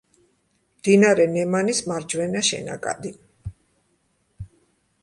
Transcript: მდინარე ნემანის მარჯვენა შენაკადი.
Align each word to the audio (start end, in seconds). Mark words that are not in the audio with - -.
მდინარე 0.77 1.27
ნემანის 1.35 1.83
მარჯვენა 1.91 2.43
შენაკადი. 2.49 3.13